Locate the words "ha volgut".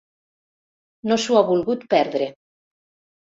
1.41-1.85